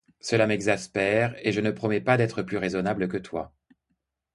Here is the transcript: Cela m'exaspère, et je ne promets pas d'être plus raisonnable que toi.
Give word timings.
Cela 0.19 0.47
m'exaspère, 0.47 1.35
et 1.47 1.51
je 1.51 1.61
ne 1.61 1.69
promets 1.69 2.01
pas 2.01 2.17
d'être 2.17 2.41
plus 2.41 2.57
raisonnable 2.57 3.07
que 3.07 3.17
toi. 3.17 3.53